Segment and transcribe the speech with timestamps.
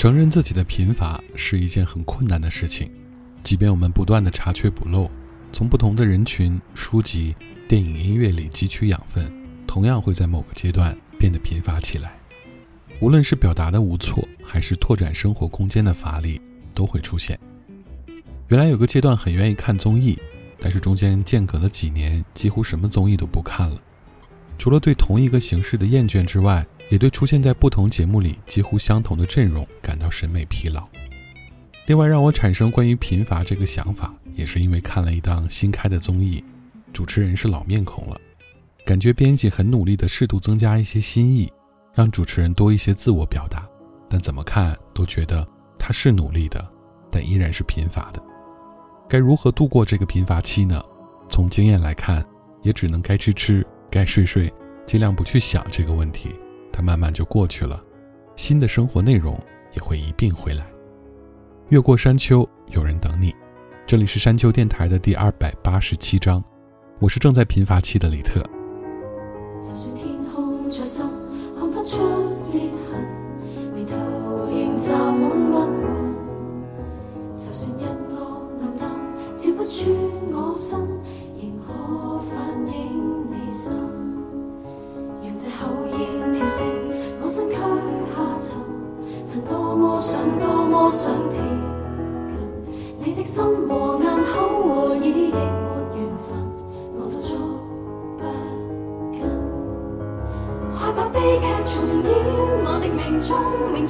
[0.00, 2.90] 承认自己的贫乏是一件很困难的事情，
[3.42, 5.10] 即便我们不断的查缺补漏，
[5.52, 7.36] 从不同的人群、书籍、
[7.68, 9.30] 电影、音乐里汲取养分，
[9.66, 12.18] 同样会在某个阶段变得贫乏起来。
[12.98, 16.40] 无论是表达的无措，还是拓展生活空间的乏力，
[16.72, 17.38] 都会出现。
[18.48, 20.18] 原来有个阶段很愿意看综艺，
[20.58, 23.78] 但是中间间隔了几年，几乎什么综艺都不看了。
[24.56, 30.86] 除了对同一个形式的厌倦之外，也对出现在不同节目里几乎相同的阵容感到审美疲劳。
[31.86, 36.44] 另外，让我产生关于贫乏这个想法，也是因为看了一档新开的综艺，
[36.92, 38.20] 主持人是老面孔了，
[38.84, 41.50] 感觉编辑很努力的试图增加一些新意，
[41.94, 43.66] 让主持人多一些自我表达，
[44.08, 45.46] 但怎么看都觉得
[45.78, 46.64] 他是努力的，
[47.10, 48.22] 但依然是贫乏的。
[49.08, 50.80] 该如何度过这个贫乏期呢？
[51.28, 52.24] 从经验来看，
[52.62, 54.52] 也只能该吃吃，该睡睡，
[54.86, 56.34] 尽量不去想这个问题。
[56.80, 57.82] 慢慢就过去了，
[58.36, 59.38] 新的生活内容
[59.74, 60.66] 也会一并回来。
[61.68, 63.34] 越过山丘，有人等你。
[63.86, 66.42] 这里是山丘电台的第二百八十七章，
[66.98, 68.42] 我是正在贫乏期的李特。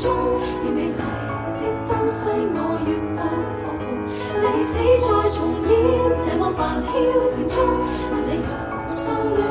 [0.00, 0.08] 中命中，
[0.64, 2.24] 越美丽的东西
[2.56, 2.56] 我
[2.86, 3.20] 越不可
[3.60, 3.68] 碰。
[4.40, 4.72] 历史
[5.04, 5.38] 在重
[5.68, 5.70] 演，
[6.16, 6.88] 这么繁嚣
[7.22, 7.54] 城中，
[8.10, 8.48] 沒理由
[8.88, 9.04] 相
[9.36, 9.44] 恋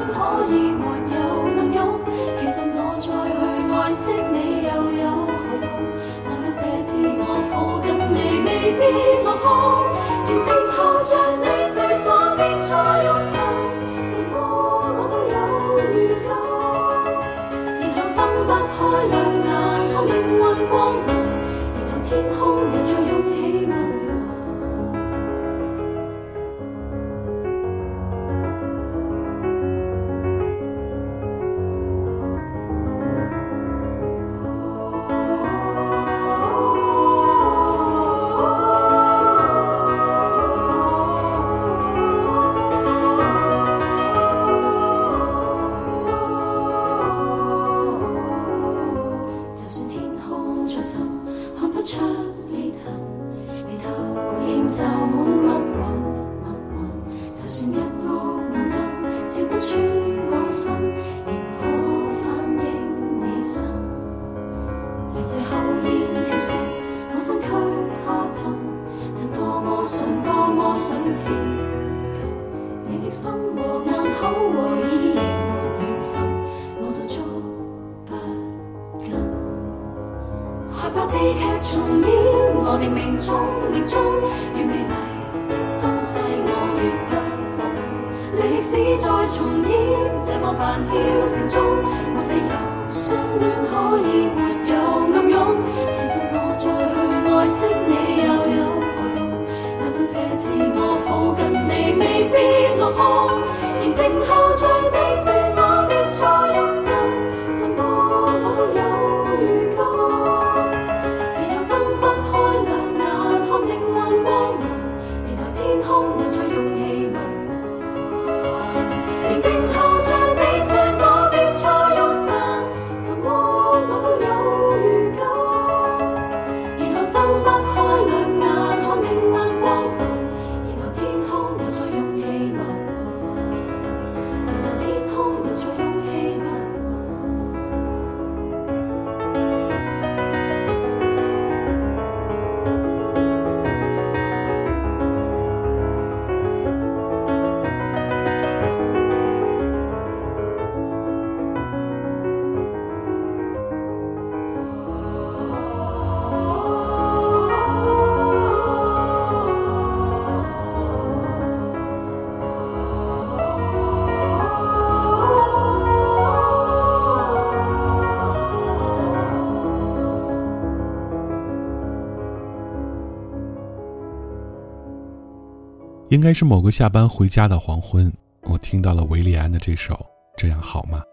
[176.10, 178.12] 应该是某个下班回家的黄昏
[178.42, 180.04] 我听到了韦礼安的这首
[180.36, 181.04] 这样好吗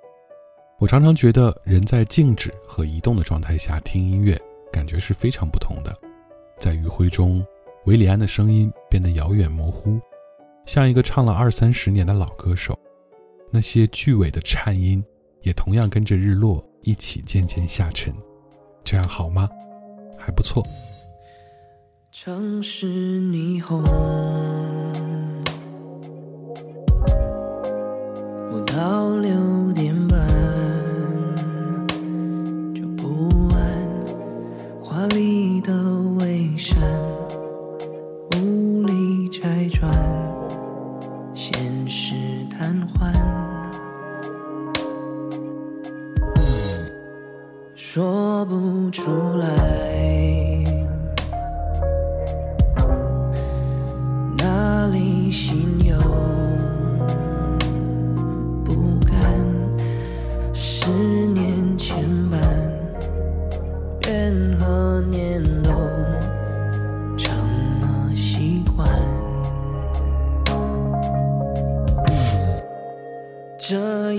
[0.78, 4.40] 我常常觉得人在静止和移动的状态下听音乐
[4.72, 5.94] 感觉是非常不同的。
[6.58, 7.44] 在余晖中
[7.84, 9.98] 韦礼安的声音变得遥远模糊
[10.66, 12.78] 像一个唱了二三十年的老歌手。
[13.50, 15.02] 那些句尾的颤音
[15.42, 18.12] 也同样跟着日落一起渐渐下沉。
[18.84, 19.49] 这样好吗？
[20.19, 20.62] 还不错。
[22.12, 23.82] 城市霓虹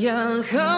[0.07, 0.76] 然后。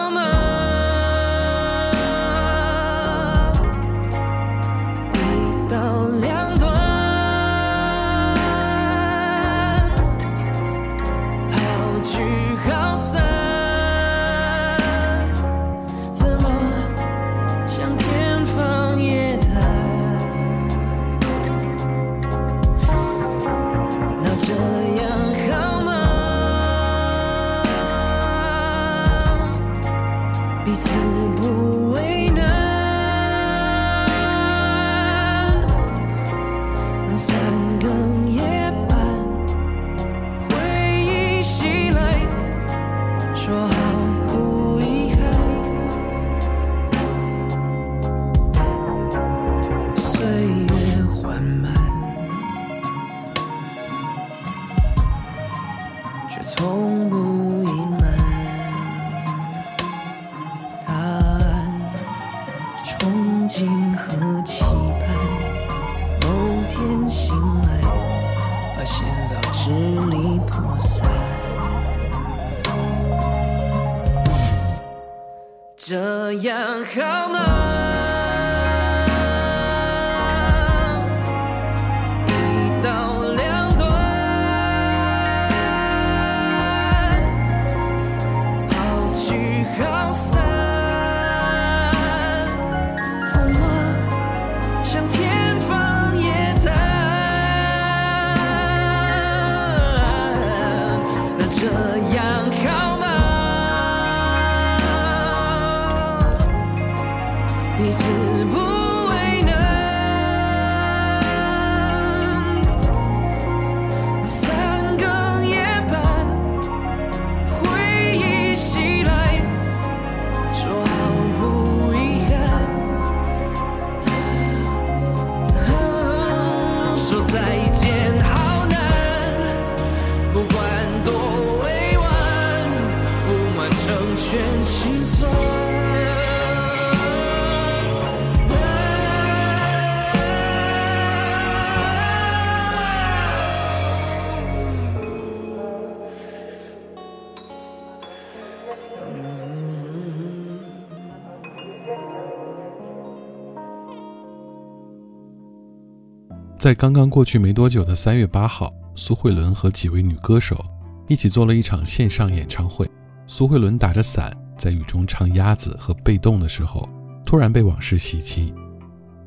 [156.60, 160.62] 在刚刚过去没多久的三月八号，苏慧伦和几位女歌手
[161.08, 162.86] 一起做了一场线上演唱会。
[163.26, 166.86] 苏慧伦打着伞在雨中唱《鸭子》和《被动》的时候，
[167.24, 168.52] 突然被往事袭击。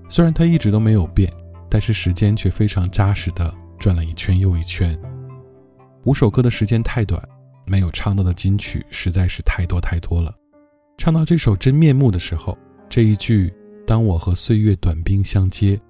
[0.10, 1.34] 虽然她一直都没有变，
[1.72, 4.96] 但是时间却非常扎实的转了一圈又一圈。
[6.04, 7.20] 五首歌的时间太短，
[7.66, 10.32] 没有唱到的金曲实在是太多太多了。
[11.00, 12.56] 唱到这首《真面目》的时候，
[12.88, 13.52] 这一句
[13.88, 15.82] “当我和岁月短兵相接，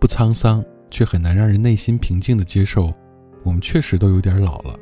[0.00, 0.64] 不沧桑”。
[0.96, 2.90] 却很难让人内心平静的接受，
[3.44, 4.74] 我们确实都有点老了，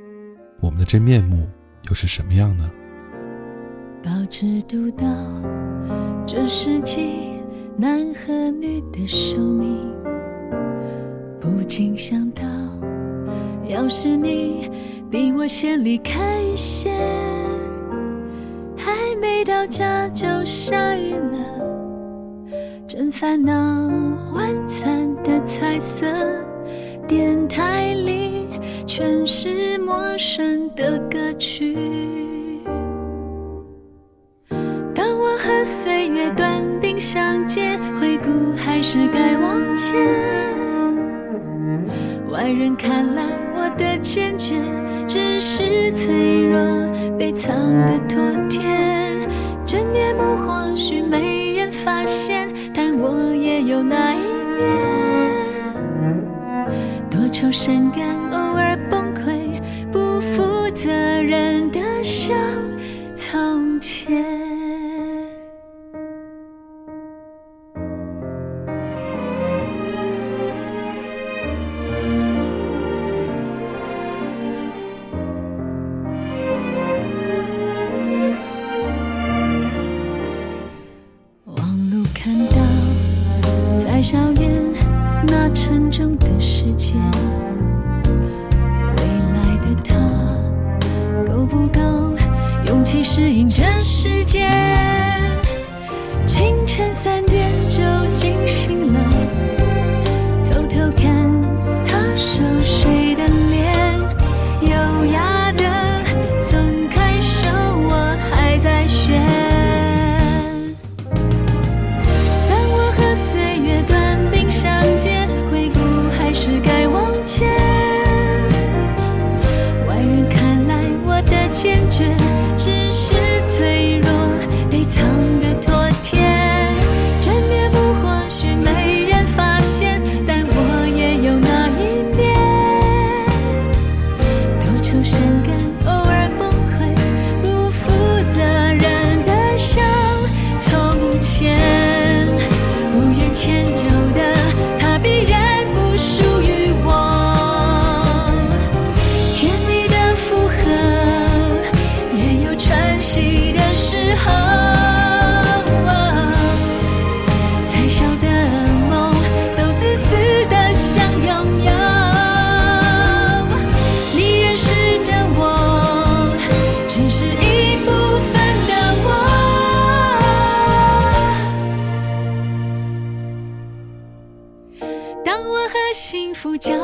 [0.61, 1.45] 我们的真面目
[1.89, 2.71] 又是什么样呢？
[4.01, 5.05] 保持独到
[6.25, 7.41] 这世纪
[7.77, 9.93] 男和女的寿命，
[11.41, 12.45] 不禁想到，
[13.69, 14.71] 要是你
[15.11, 16.95] 比我先离开线，
[18.77, 21.64] 还没到家就下雨了，
[22.87, 23.53] 真烦恼。
[24.35, 25.05] 晚餐。
[25.25, 26.07] 的彩色
[27.09, 28.47] 电台里
[28.87, 31.75] 全是陌生的歌曲。
[34.95, 39.97] 当我和岁月短兵相接，回顾还是该往前。
[42.31, 43.25] 外人看来
[43.55, 44.57] 我的坚决，
[45.09, 46.61] 只是脆弱
[47.19, 48.61] 被藏的妥帖。
[49.65, 52.49] 真面目或许没人发现，
[53.01, 54.69] 我也有那一面。
[57.11, 59.61] 多愁善感，偶尔崩溃，
[59.93, 62.37] 不负责任的像
[63.15, 64.44] 从前。
[84.05, 84.51] 硝烟，
[85.29, 86.93] 那沉重的世界，
[88.99, 89.95] 未来的他
[91.27, 91.81] 够不够
[92.67, 94.47] 勇气适应这世界？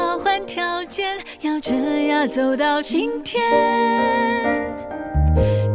[0.00, 1.74] 交换条件咬着
[2.08, 3.38] 牙走到今天。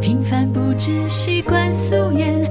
[0.02, 2.44] 平凡不只习惯素颜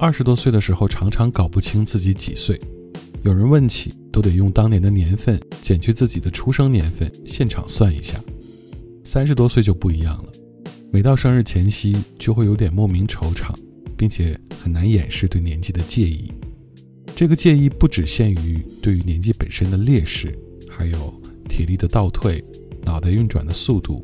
[0.00, 2.58] 二十多岁的时候，常常搞不清自己几岁。
[3.22, 8.18] 有人问起，都得用当年的年份减去自己的出生年份，现场算一下。
[9.04, 10.32] 三十多岁就不一样了，
[10.90, 13.54] 每到生日前夕，就会有点莫名惆怅，
[13.94, 16.32] 并且很难掩饰对年纪的介意。
[17.14, 20.34] 这个介意不只限于对于年纪本身的劣势，
[20.66, 21.12] 还有
[21.46, 22.42] 体力的倒退、
[22.86, 24.02] 脑袋运转的速度，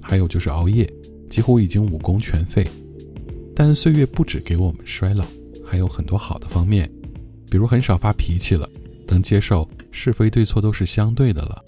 [0.00, 0.92] 还有就是熬夜，
[1.28, 2.66] 几乎已经武功全废。
[3.62, 5.22] 但岁月不止给我们衰老
[5.62, 6.90] 还有很多好的方面。
[7.50, 8.66] 比如很少发脾气了
[9.06, 11.62] 能接受是非对错都是相对的了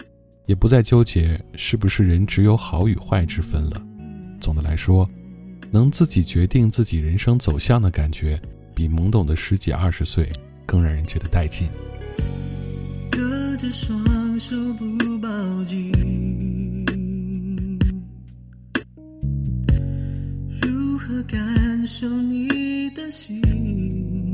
[0.47, 3.79] 也不再纠结是不是人只有好与坏之分了。
[4.41, 5.07] 总的来说
[5.69, 8.41] 能自己决定自己人生走向的感觉
[8.73, 10.27] 比懵懂的十几二十岁
[10.65, 11.69] 更让人觉得带劲。
[13.11, 15.29] 隔着双手不抱
[15.65, 16.32] 紧
[21.23, 24.32] 感受你的心。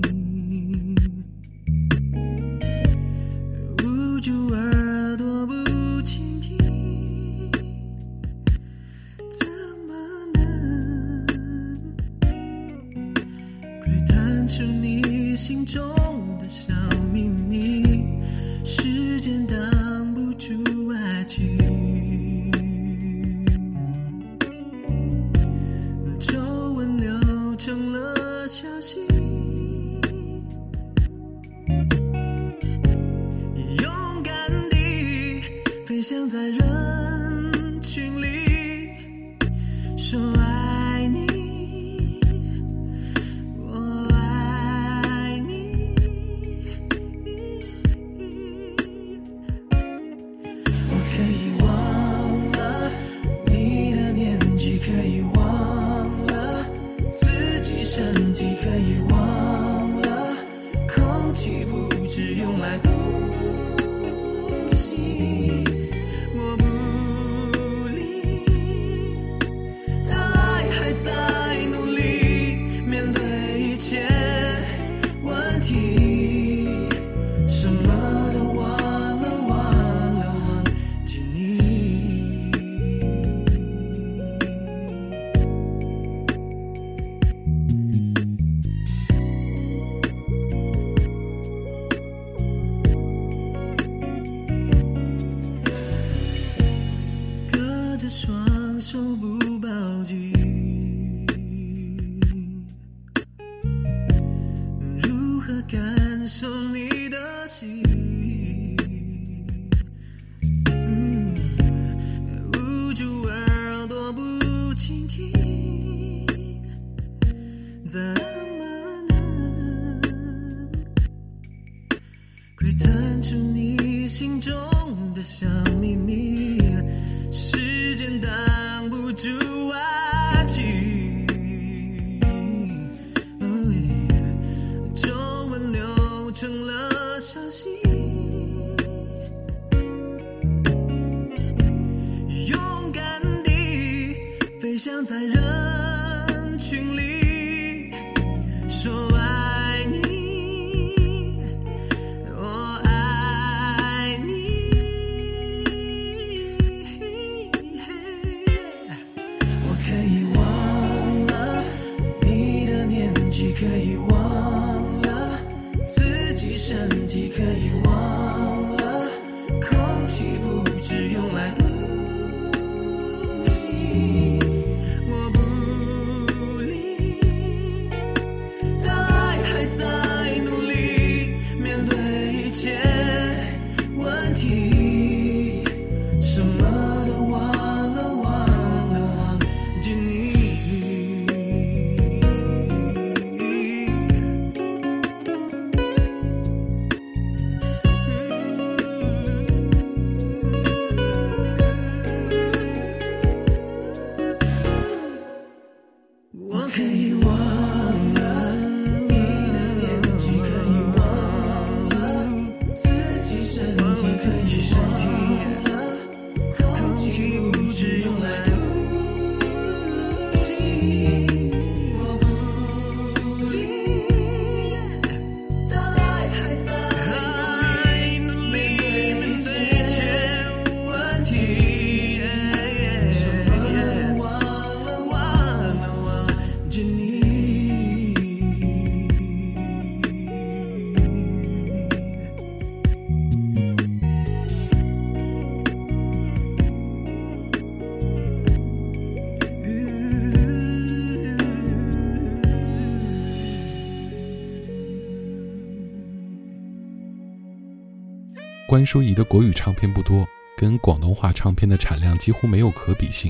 [258.79, 263.29] 温淑仪的国语唱片不多跟广东话唱片的产量几乎没有可比性。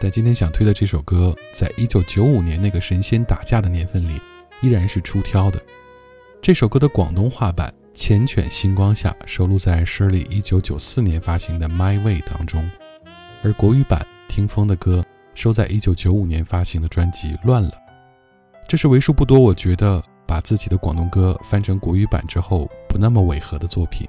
[0.00, 4.18] 但今天想推的这首歌在一九九五年那个神仙打架的年份里
[4.62, 5.60] 依然是出挑的
[6.40, 12.66] 这首歌的广东话版缱绻星光下收录在 shirley 一九九四年发行的 my way 当中。
[13.42, 17.72] 而国语版听风的歌收在一九九五年发行的专辑乱了。
[18.66, 24.08] 这是为数不多我觉得把自己的广东歌翻成国语版之后不那么违和的作品。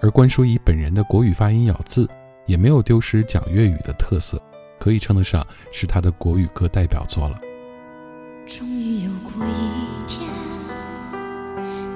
[0.00, 2.08] 而关淑怡本人的国语发音咬字
[2.46, 4.40] 也没有丢失讲粤语的特色，
[4.78, 7.38] 可以称得上是她的国语歌代表作了。
[8.46, 10.26] 终于有过一天，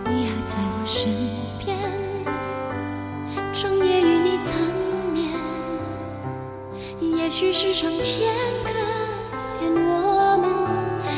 [0.05, 1.11] 你还在我身
[1.65, 1.79] 边，
[3.53, 4.53] 整夜与你缠
[5.15, 5.33] 绵。
[7.19, 8.35] 也许是上天
[8.65, 8.71] 可
[9.65, 10.45] 怜我们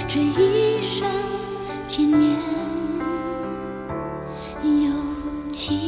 [0.07, 1.09] 这一生
[1.87, 2.31] 见面
[4.63, 4.93] 有
[5.49, 5.84] 几天，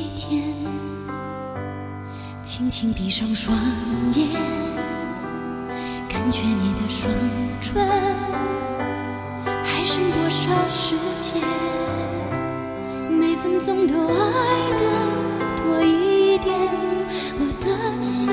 [2.68, 3.56] 轻轻闭上双
[4.14, 4.28] 眼，
[6.08, 7.14] 感觉你的双
[7.60, 7.80] 唇。
[9.62, 11.40] 还剩多少时间？
[13.08, 14.84] 每分钟都爱的
[15.56, 16.58] 多一点，
[17.38, 18.32] 我的心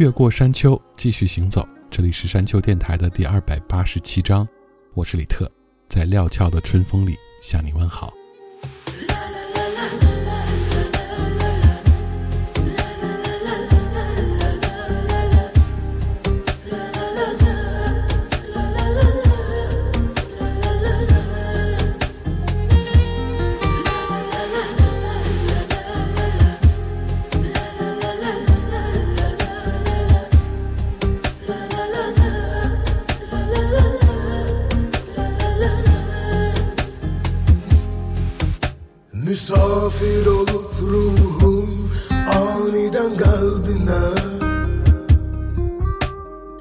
[0.00, 1.68] 越过山丘，继续行走。
[1.90, 4.48] 这里是山丘电台的第二百八十七章，
[4.94, 5.46] 我是李特，
[5.90, 8.10] 在料峭的春风里向你问好。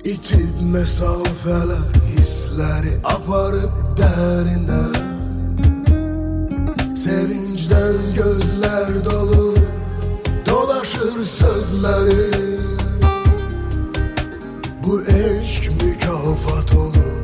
[0.09, 4.81] İtip mesafeler hisleri aparıp derine.
[6.95, 9.55] Sevinçten gözler dolu
[10.45, 12.59] dolaşır sözleri.
[14.83, 17.23] Bu eşk mükafat olup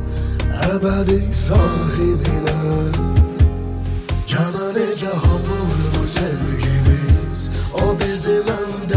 [0.72, 2.92] ebedi sahibine.
[4.28, 7.50] Cana nece hamur bu sevgimiz?
[7.74, 8.95] O bizim en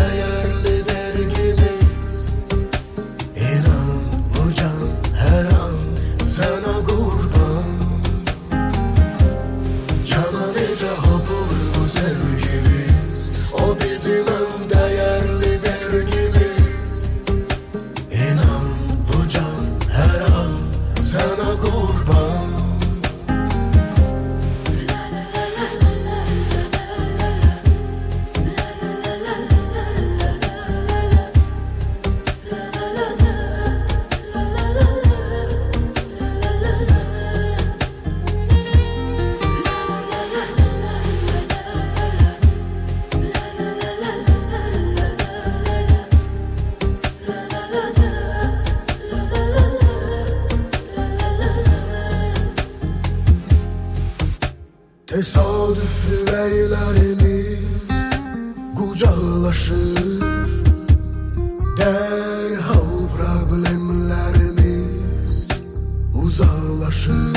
[66.48, 67.34] uzaklaşır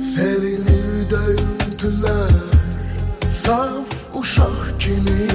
[0.00, 2.30] Sevinir döntüler
[3.26, 5.28] saf uşak kimi?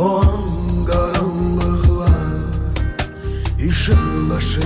[0.00, 2.10] O an karanlıklar
[3.68, 4.62] ışıklaşır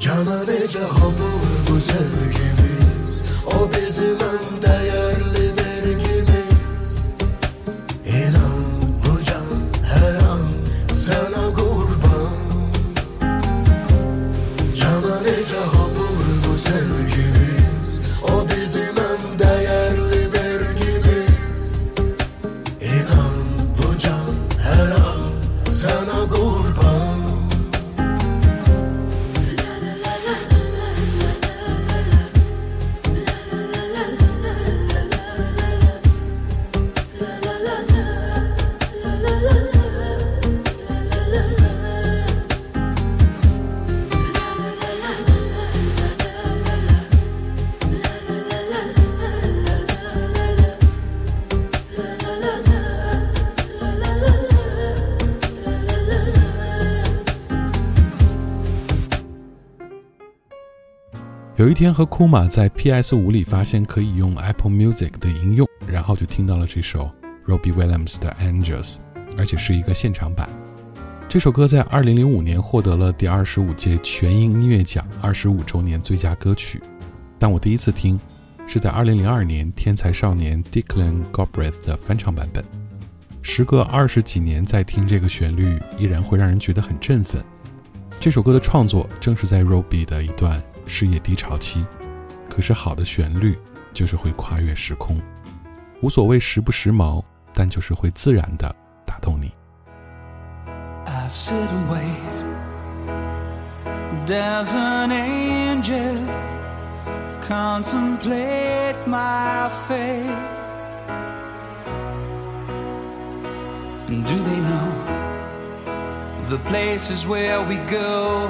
[0.00, 3.22] Cana nece hamur bu sevgimiz?
[3.46, 5.45] O bizim en değerli
[61.76, 67.10] 天和库玛在 PS 五里发现可以用 Apple Music 的应用，然后就听到了这首
[67.46, 68.96] Robbie Williams 的 Angels，
[69.36, 70.48] 而且是一个现场版。
[71.28, 76.80] 这首歌在2005年获得了第二十五届全英音乐奖二十五周年最佳歌曲，
[77.38, 78.18] 但我第一次听
[78.66, 82.64] 是在2002年天才少年 Declan Galbraith 的翻唱版本。
[83.42, 87.44] 时隔二十几年再听这个旋律，依然会让人觉得很振奋。
[88.18, 91.84] 这首歌的创作正是在 Robbie 的一段事业低潮期，
[92.48, 93.58] 可是好的旋律
[93.92, 95.20] 就是会跨越时空，
[96.00, 97.22] 无所谓时不时髦，
[97.52, 99.52] 但就是会自然的打动你。
[101.06, 102.36] I sit and wait.
[104.26, 106.18] Does an angel
[107.46, 110.24] contemplate my fate?
[114.08, 114.92] Do they know
[116.48, 118.48] the places where we go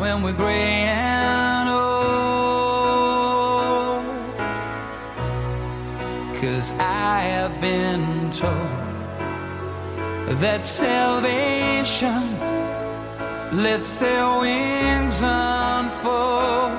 [0.00, 1.80] when we're gray and old?
[6.40, 8.78] Cause I have been told
[10.40, 12.22] that salvation
[13.52, 16.72] lets their wings unfold.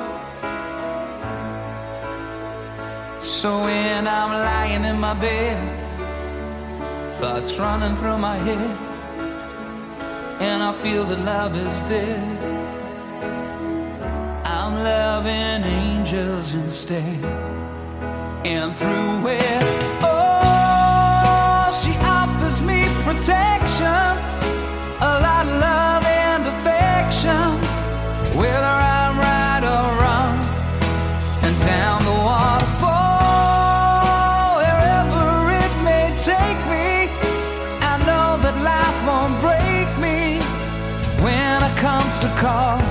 [3.22, 5.82] So when I'm lying in my bed,
[7.22, 8.78] Thoughts running through my head,
[10.42, 12.61] and I feel that love is dead.
[14.84, 17.24] Loving angels instead,
[18.44, 19.64] and through it,
[20.02, 24.18] oh, she offers me protection,
[25.02, 27.62] a lot of love and affection,
[28.40, 30.36] whether I'm right or wrong,
[31.46, 32.98] and down the waterfall,
[34.58, 36.90] wherever it may take me.
[37.86, 40.42] I know that life won't break me
[41.24, 42.91] when I come to call.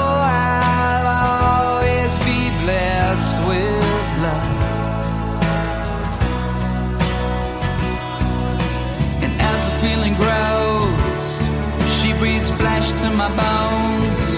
[13.21, 14.31] my bones.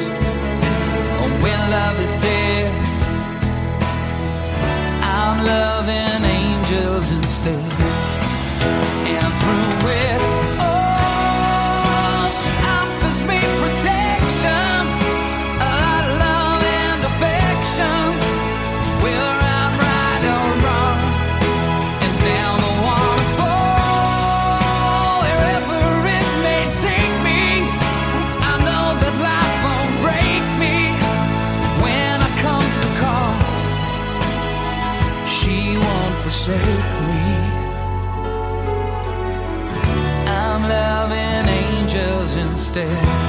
[1.43, 2.71] When love is dead,
[5.01, 7.92] I'm loving angels instead.
[42.75, 43.22] Instead.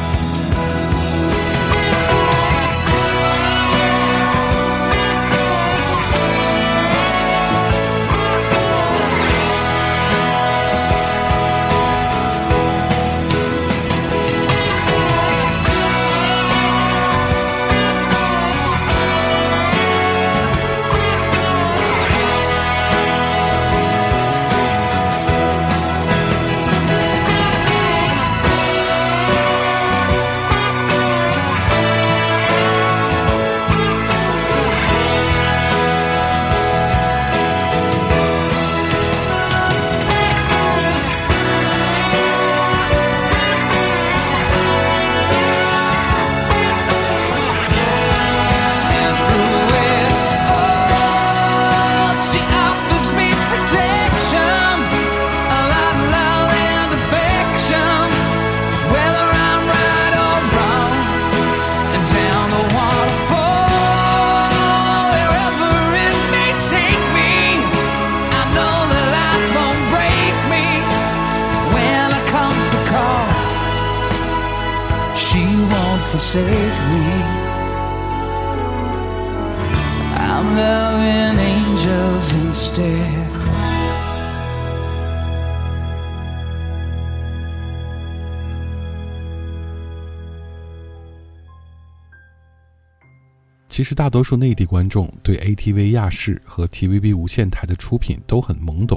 [93.74, 98.96] 其实大多数内地观众对 ATV 亚视和 TVB 无线台的出品都很懵懂。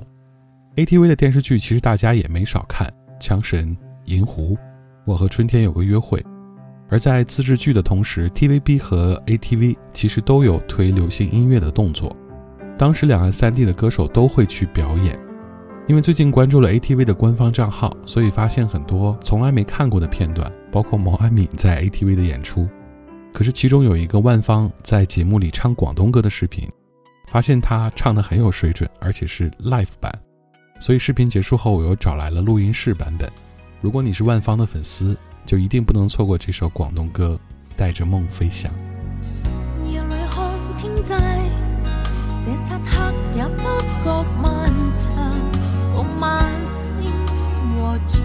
[0.75, 2.88] ATV 的电视剧其实大家也没少看，
[3.19, 3.69] 《枪神》
[4.05, 4.53] 《银狐》
[5.03, 6.19] 《我和春天有个约会》。
[6.89, 12.15] 而在自制剧的同时，TVB 和 ATV 其实都有推流行音乐的动作。
[12.78, 15.19] 当时两岸三地的歌手都会去表演。
[15.88, 22.69] 因为最近关注了 ATV 的官方账号，所以发现很多从来没看过的片段，包括毛阿敏在 ATV 的演出。
[23.34, 26.67] 可是其中有一个万芳在节目里唱广东歌的视频，
[27.28, 30.11] 发现她唱的很有水准，而且是 live 版。
[30.80, 33.32] 所以视频结束后，我又找来了录音室版本。
[33.82, 35.15] 如果你是万芳的粉丝，
[35.45, 37.39] 就一定不能错过这首广东歌
[37.78, 38.71] 《带着梦飞翔》。
[39.91, 41.17] 夜里看天際，
[42.43, 43.63] 這漆黑也不
[44.03, 45.13] 覺漫長，
[45.93, 47.11] 共晚星
[47.75, 48.21] 和唱，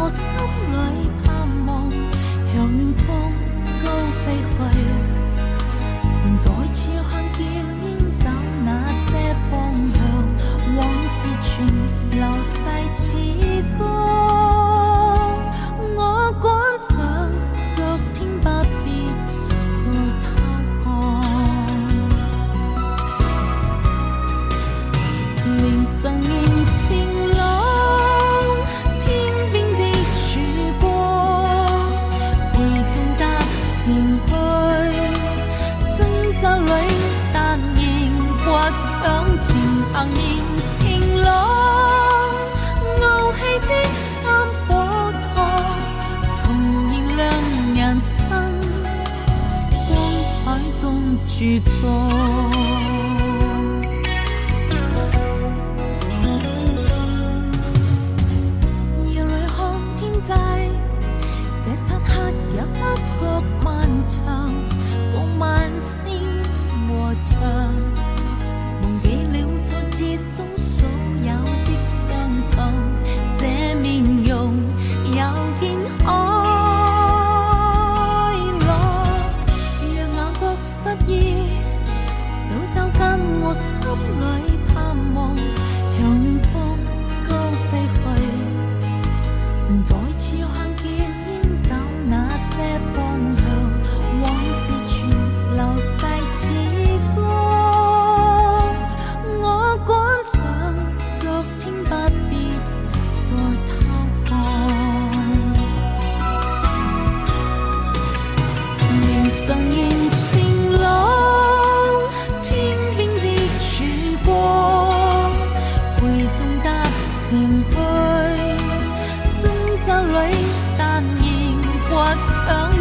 [0.00, 0.39] 跟我心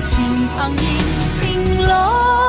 [0.10, 0.78] 情旁影，
[1.22, 2.49] 心落。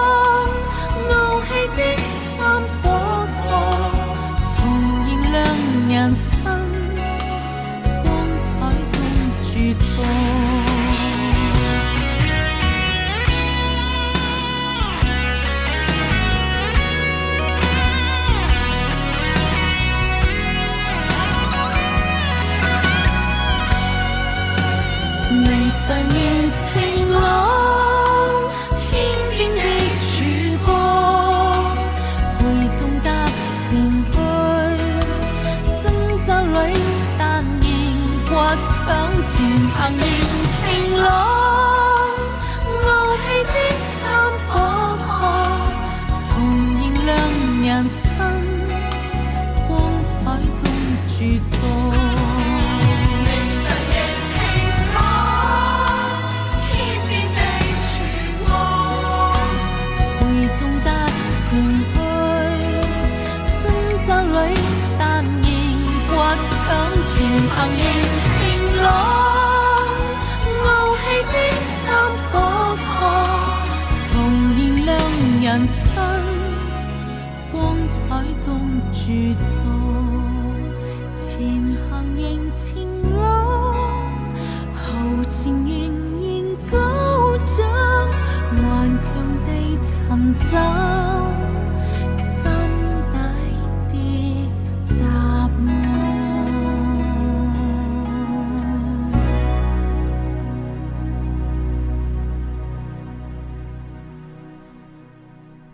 [39.91, 40.20] I need.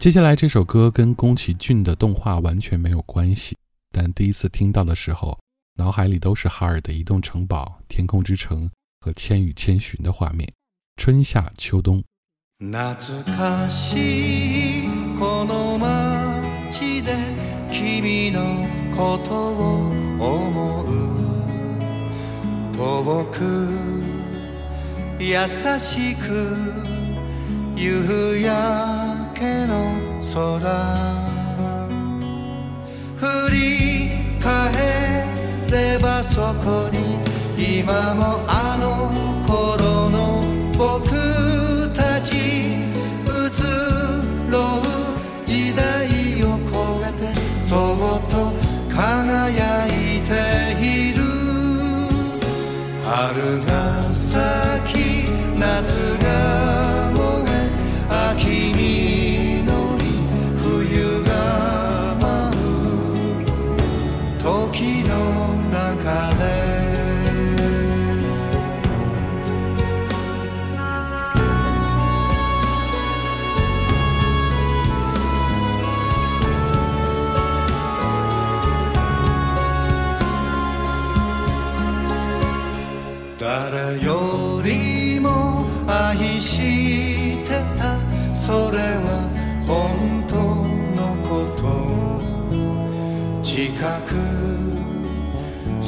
[0.07, 3.57] 接下来这首歌跟宫崎骏的动画完全没有关系
[3.91, 5.37] 但第一次听到的时候
[5.75, 10.49] 脑海里都是哈尔的移动城堡天空之城和千与千寻的画面
[10.97, 12.01] 春夏秋冬。
[33.17, 34.11] 振り
[34.41, 35.25] 返
[35.71, 37.19] ればそこに
[37.57, 39.11] 今もあの
[39.47, 40.43] 頃の
[40.77, 41.06] 僕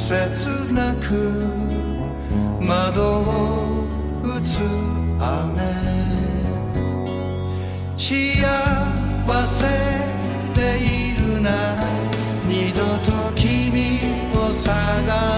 [0.09, 1.13] 切なく
[2.59, 3.85] 窓を
[4.23, 4.57] 打つ
[5.19, 5.61] 雨。
[7.95, 8.07] 幸
[9.45, 9.67] せ
[10.55, 11.85] でいるなら
[12.47, 13.99] 二度と君
[14.33, 14.73] を探
[15.25, 15.28] す。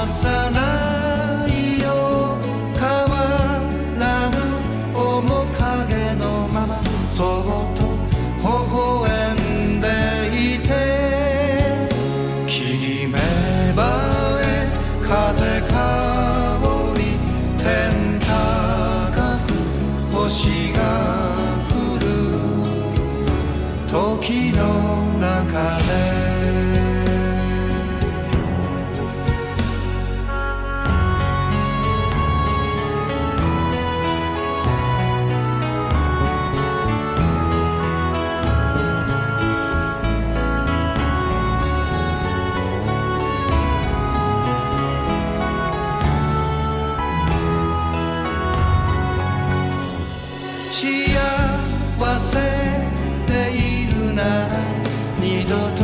[55.52, 55.81] dat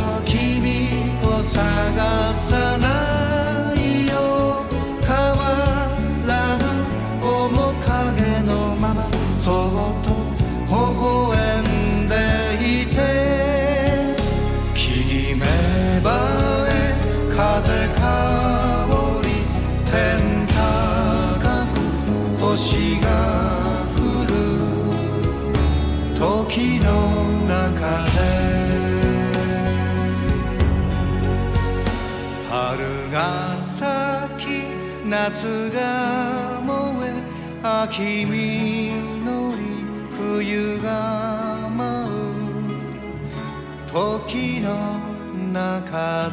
[44.68, 46.32] の中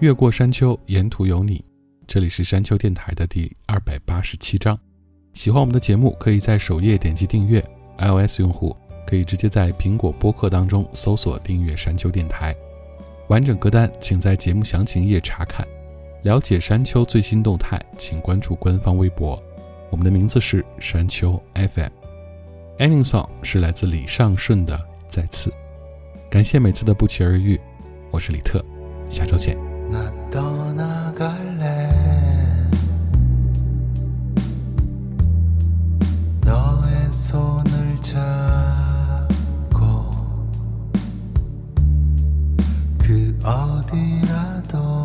[0.00, 1.64] 越过山丘，沿途有你。
[2.06, 4.78] 这里是山丘电台的第二百八十七章。
[5.32, 7.64] 喜欢我们的节目，可以在首页点击订阅。
[7.98, 8.76] iOS 用户
[9.06, 12.54] 可以直接在苹果播客当中搜索订阅山丘电台。
[13.28, 15.66] 完整歌单请在节目详情页查看。
[16.22, 19.42] 了解山丘最新动态，请关注官方微博。
[19.90, 22.05] 我们的名字是山丘 FM。
[22.79, 24.75] Ending song 是来自李尚顺的《
[25.07, 25.49] 再次》。
[26.29, 27.59] 感谢每次的不期而遇，
[28.09, 28.63] 我是李特，
[29.09, 29.57] 下周见。
[29.91, 31.89] 나 떠나갈래
[36.45, 39.35] 너의 손을 잡고
[42.97, 45.04] 그 어디라도